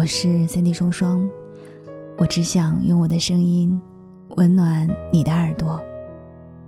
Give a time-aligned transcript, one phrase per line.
[0.00, 1.28] 我是 Cindy 双双，
[2.16, 3.78] 我只想用我的声音
[4.36, 5.78] 温暖你的耳朵。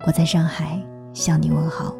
[0.06, 0.79] 我在上海
[1.14, 1.96] 向你问好。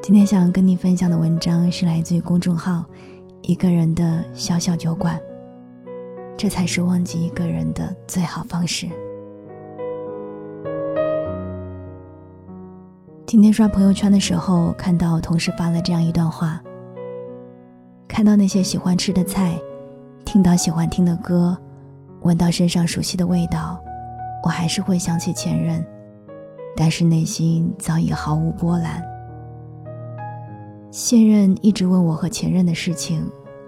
[0.00, 2.84] 今天想跟你分享的文章是来自于公众号
[3.42, 5.20] “一个人的小小酒馆”，
[6.38, 8.86] 这才是忘记一个人的最好方式。
[13.26, 16.62] 今天刷朋友圈的时候，看到同事发了这样一段话：
[18.18, 19.56] 看到那些喜欢吃的菜，
[20.24, 21.56] 听到喜欢听的歌，
[22.22, 23.80] 闻到身上熟悉的味道，
[24.42, 25.86] 我还是会想起前任，
[26.76, 29.00] 但是内心早已毫无波澜。
[30.90, 33.24] 现任一直问我和前任的事情，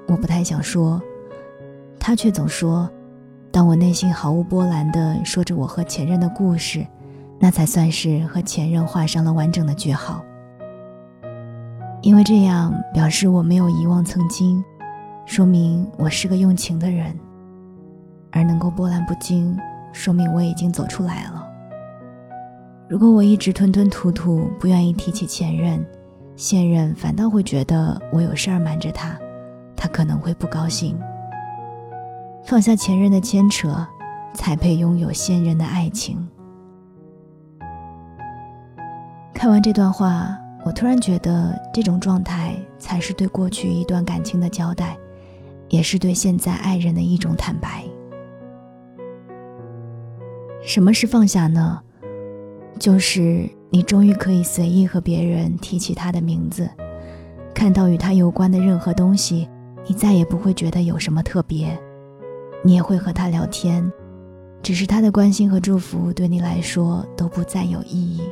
[0.08, 1.00] 我不太想说，
[2.00, 2.90] 他却总说，
[3.52, 6.84] 当我内心毫无波澜地说着我和前任的故事。
[7.38, 10.20] 那才算是和前任画上了完整的句号，
[12.02, 14.64] 因为这样表示我没有遗忘曾经，
[15.26, 17.14] 说明我是个用情的人，
[18.32, 19.54] 而能够波澜不惊，
[19.92, 21.46] 说明我已经走出来了。
[22.88, 25.84] 如果我一直吞吞吐吐，不愿意提起前任，
[26.36, 29.14] 现任反倒会觉得我有事儿瞒着他，
[29.76, 30.98] 他可能会不高兴。
[32.42, 33.86] 放下前任的牵扯，
[34.32, 36.26] 才配拥有现任的爱情。
[39.34, 44.96] 看完这段话，我突然觉得这种状态才是对过去一段感情的交代，
[45.68, 47.84] 也是对现在爱人的一种坦白。
[50.62, 51.80] 什么是放下呢？
[52.78, 56.68] 就是你终于可以随意和别人提起他的名字，
[57.54, 59.48] 看到与他有关的任何东西，
[59.86, 61.78] 你再也不会觉得有什么特别，
[62.62, 63.90] 你也会和他聊天，
[64.62, 68.22] 只是他的关心和祝福对你来说都不再有意义。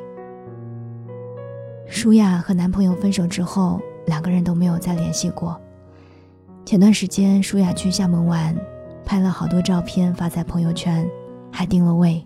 [1.88, 5.58] 舒雅和男朋友分手之后，两个人都没有再联系过。
[6.64, 8.54] 前段时间，舒雅去厦门玩，
[9.06, 11.08] 拍了好多照片发在朋友圈，
[11.50, 12.24] 还定了位。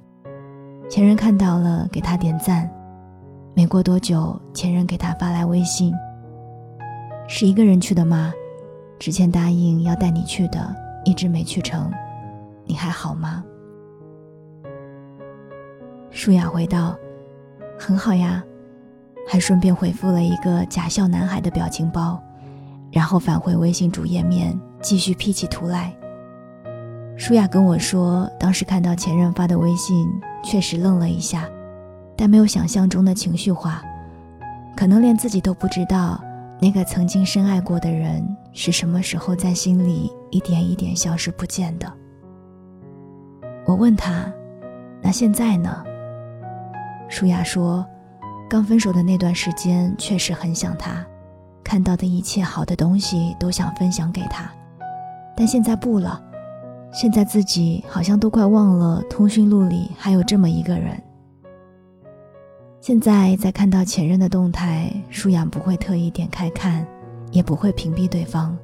[0.91, 2.69] 前任看到了，给他点赞。
[3.55, 5.95] 没过多久，前任给他发来微信
[7.29, 8.35] ：“是一个人去的吗？
[8.99, 11.89] 之前答应要带你去的，一直没去成，
[12.65, 13.45] 你还好吗？”
[16.11, 16.97] 舒雅回道
[17.79, 18.45] ：“很好呀。”
[19.27, 22.21] 还顺便回复了一个假笑男孩的表情包，
[22.91, 25.95] 然后返回微信主页面继续 P 起图来。
[27.17, 30.09] 舒雅跟我说，当时看到前任发的微信，
[30.43, 31.49] 确实愣了一下，
[32.17, 33.83] 但没有想象中的情绪化，
[34.77, 36.23] 可能连自己都不知道，
[36.61, 41.91] 那个曾经深爱过的人是什么时候在心里一点一点消失不见的。
[43.65, 44.31] 我问他
[45.01, 45.85] ：“那现在呢？”
[47.09, 47.87] 舒雅说。
[48.53, 51.03] 刚分手的那段时间，确实很想他，
[51.65, 54.53] 看到的一切好的东西都想分享给他，
[55.35, 56.23] 但现在不了，
[56.93, 61.03] 现在自己好像都快忘了通讯录里还有这么一个人。
[62.79, 66.87] 现在在看到前任的动态，舒雅不会特意点开看，
[67.31, 68.55] 也不会屏蔽对方，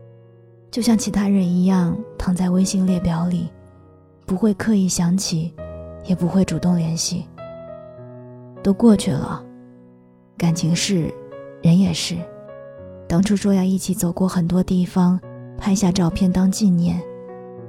[0.71, 3.49] 就像其他人一样躺在微信列表里，
[4.27, 5.55] 不会刻意想起，
[6.05, 7.25] 也不会主动联系。
[8.63, 9.45] 都过去了。
[10.39, 11.13] 感情是，
[11.63, 12.17] 人也是。
[13.09, 15.19] 当初说要一起走过很多地方，
[15.59, 17.03] 拍下照片当纪念，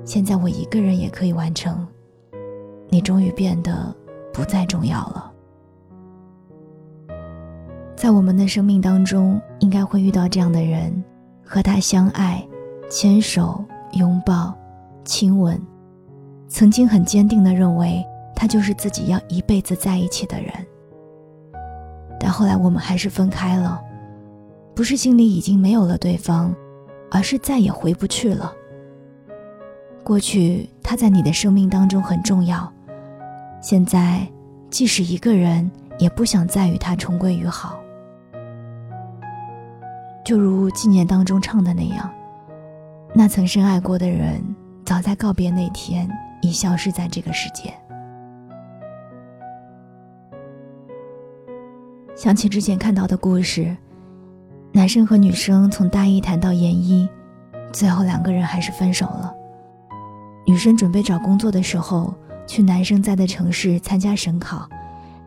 [0.06, 1.86] 现在我一个人也可以完成。
[2.90, 3.96] 你终于变得
[4.32, 5.32] 不再重要了。
[7.96, 11.04] 在我们的生命当中，应该会遇到这样的人，
[11.44, 12.48] 和他相爱，
[12.88, 14.56] 牵手、拥抱、
[15.04, 15.60] 亲吻，
[16.48, 20.54] 曾经很坚定的认为他就是自己要一辈子在一起的人。
[22.30, 23.82] 但后来我们还是分开了，
[24.76, 26.54] 不是心里已经没有了对方，
[27.10, 28.54] 而是再也回不去了。
[30.04, 32.72] 过去他在你的生命当中很重要，
[33.64, 34.28] 现在
[34.70, 37.80] 即使一个人也不想再与他重归于好。
[40.24, 42.08] 就如纪念当中唱的那样，
[43.12, 44.40] 那曾深爱过的人，
[44.86, 46.08] 早在告别那天
[46.44, 47.74] 已消失在这个世界。
[52.20, 53.74] 想起之前看到的故事，
[54.74, 57.08] 男生和女生从大一谈到研一，
[57.72, 59.34] 最后两个人还是分手了。
[60.46, 62.14] 女生准备找工作的时候，
[62.46, 64.68] 去男生在的城市参加省考，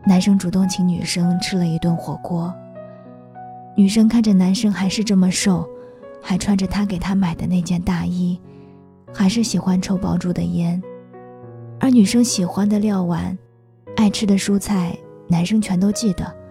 [0.05, 2.53] 男生主动请女生吃了一顿火锅。
[3.75, 5.67] 女生看着男生还是这么瘦，
[6.21, 8.39] 还穿着他给她买的那件大衣，
[9.11, 10.79] 还是喜欢抽爆竹的烟，
[11.79, 13.35] 而女生喜欢的料碗，
[13.97, 14.95] 爱吃的蔬菜，
[15.27, 16.42] 男生全都记得。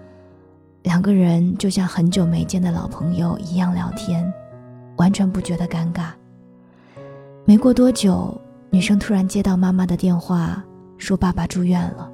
[0.83, 4.33] 两个人就像很久没见的老朋友一样聊天，
[4.97, 6.07] 完全不觉得尴尬。
[7.45, 8.37] 没过多久，
[8.71, 10.63] 女生突然接到妈妈的电话，
[10.99, 12.11] 说爸爸住院了。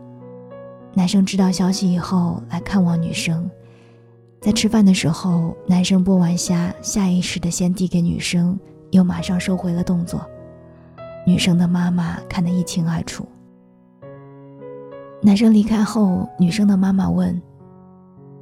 [0.94, 3.48] 男生知道消息以后来看望女生，
[4.40, 8.58] 在吃饭的时候，男生剥完虾，下意识的先递给女生，
[8.90, 10.20] 又马上收回了动作。
[11.26, 13.26] 女生的妈妈看得一清二楚。
[15.20, 17.40] 男生离开后，女生的妈妈问：“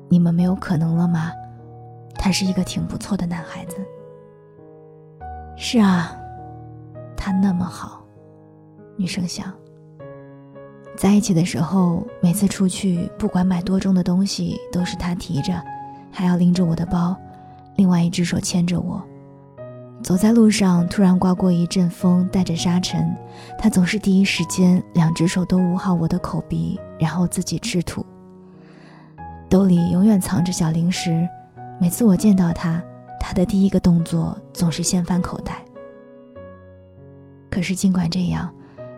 [0.08, 1.32] 你们没有可能了吗？
[2.14, 3.76] 他是一个挺不错的男孩子。
[5.56, 6.16] ”“是啊，
[7.16, 8.04] 他那么好。”
[8.96, 9.52] 女生想。
[10.96, 15.52] 在一起的时候，每次出去，不管买多重的东西，都是他提着，
[16.10, 17.14] 还要拎着我的包，
[17.76, 19.02] 另外一只手牵着我。
[20.02, 23.14] 走在路上，突然刮过一阵风，带着沙尘，
[23.58, 28.04] 他总是第一时间两只手都捂好我的口鼻，然后自己吃土。
[29.48, 31.28] 兜里永远藏着小零食，
[31.78, 32.82] 每次我见到他，
[33.20, 35.62] 他的第一个动作总是先翻口袋。
[37.48, 38.52] 可是尽管这样，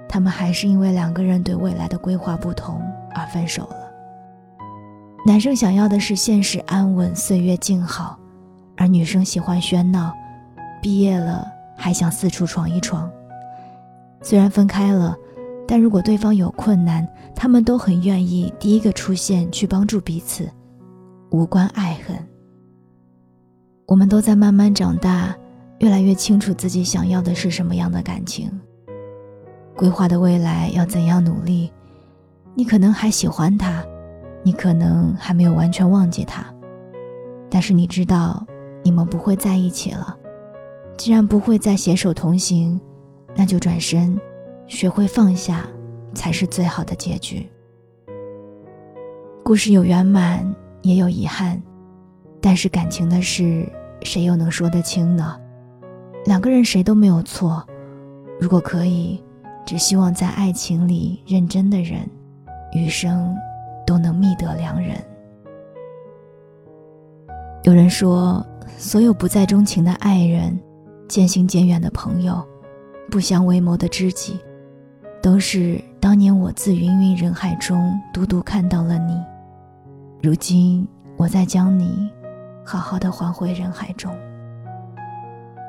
[0.09, 2.81] 他们还是因为两个人对未来的规划不同
[3.15, 3.77] 而分手了。
[5.27, 8.19] 男生想要的是现实安稳、岁月静好，
[8.77, 10.15] 而女生喜欢喧闹。
[10.81, 11.47] 毕业了
[11.77, 13.11] 还想四处闯一闯。
[14.23, 15.15] 虽然分开了，
[15.71, 17.07] 但如果对方有困难，
[17.37, 20.49] 他们都很愿意第一个出现去帮助彼此，
[21.31, 22.17] 无关爱恨。
[23.87, 25.37] 我们都在慢慢长大，
[25.81, 28.51] 越来越清楚自己想要的是什么样的感情，
[29.77, 31.71] 规划的未来要怎样努力。
[32.55, 33.85] 你可能还喜欢他，
[34.43, 36.47] 你可能还没有完全忘记他，
[37.51, 38.43] 但是你知道，
[38.83, 40.17] 你们不会在一起了。
[40.97, 42.81] 既然不会再携手同行，
[43.37, 44.19] 那就转身，
[44.69, 45.67] 学会放下，
[46.15, 47.49] 才是最好的结局。
[49.43, 51.61] 故事有圆满，也有遗憾，
[52.41, 53.67] 但是感情的事，
[54.03, 55.41] 谁又能说得清呢？
[56.27, 57.67] 两个人谁都没有错。
[58.39, 59.21] 如果可以，
[59.65, 62.09] 只希望在爱情里认真的人，
[62.73, 63.35] 余生
[63.87, 64.97] 都能觅得良人。
[67.65, 70.57] 有人说，所有不再钟情的爱人。
[71.09, 72.47] 渐行渐远的朋友，
[73.11, 74.39] 不相为谋的知己，
[75.23, 79.21] 都是当年我自芸芸人海中独独看到了你。
[80.23, 80.87] 如今
[81.17, 82.11] 我再将你
[82.65, 84.15] 好好的还回人海中。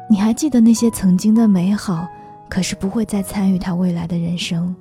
[0.10, 2.08] 你还记得那些曾经的美好，
[2.50, 4.76] 可是不会再参与他未来的人生。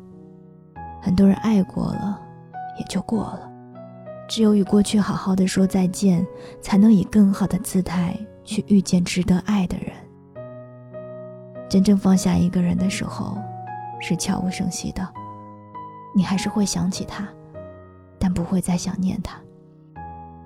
[1.01, 2.19] 很多人爱过了，
[2.79, 3.51] 也就过了。
[4.27, 6.27] 只有与过去好好的说再见，
[6.61, 9.89] 才能以更好的姿态去遇见值得爱的人。
[11.69, 13.39] 真正放下一个人的时候，
[14.09, 15.07] 是悄无声息的。
[16.17, 17.29] 你还是会想起他，
[18.19, 19.39] 但不会再想念他。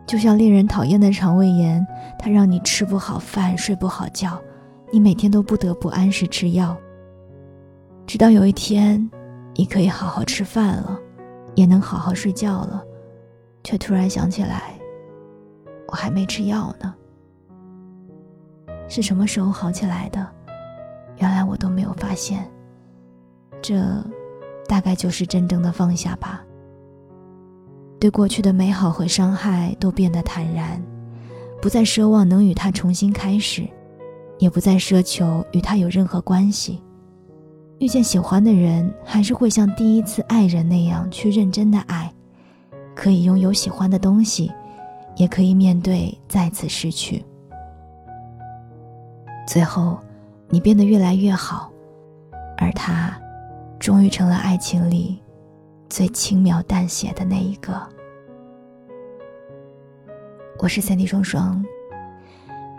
[0.04, 1.86] 就像令人讨厌的肠胃炎，
[2.18, 4.36] 它让你吃不好饭、睡不好觉，
[4.90, 6.76] 你每天都不得不按时吃药。
[8.04, 9.08] 直到有一天，
[9.54, 10.98] 你可以好好吃饭了，
[11.54, 12.84] 也能好好睡觉了，
[13.62, 14.74] 却突然想起来，
[15.86, 16.92] 我还没吃药呢。
[18.88, 20.28] 是什么时候好起来的？
[21.18, 22.50] 原来我都没有发现，
[23.62, 23.80] 这
[24.66, 26.44] 大概就是真正的放下吧。
[28.00, 30.82] 对过去的美好和伤害都变得坦然，
[31.60, 33.66] 不再奢望能与他重新开始，
[34.38, 36.82] 也不再奢求与他有任何关系。
[37.78, 42.12] 遇见喜欢的人，还是会像第一次爱人那样去认真的爱，
[42.94, 44.50] 可以拥有喜欢的东西，
[45.16, 47.24] 也可以面对再次失去。
[49.46, 49.98] 最后。
[50.54, 51.72] 你变得越来越好，
[52.58, 53.18] 而他，
[53.82, 55.20] 终于成了爱情里
[55.88, 57.84] 最轻描淡写的那一个。
[60.60, 61.60] 我是三 D 双双，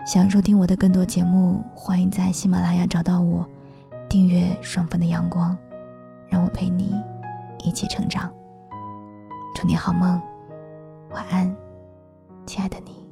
[0.06, 3.46] 想收听我的更多节目，欢迎在喜马拉雅找到我，
[4.08, 5.52] 订阅《双份的阳光》，
[6.26, 6.94] 让我陪你
[7.58, 8.32] 一起成长。
[9.54, 10.18] 祝你好梦，
[11.10, 11.54] 晚安，
[12.46, 13.03] 亲爱的你。